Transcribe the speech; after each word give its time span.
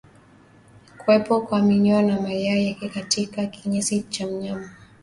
Kuwepo 0.97 1.41
kwa 1.41 1.61
minyoo 1.61 2.01
na 2.01 2.21
mayai 2.21 2.65
yake 2.67 2.89
katika 2.89 3.45
kinyesi 3.45 4.01
cha 4.01 4.27
mnyama 4.27 4.69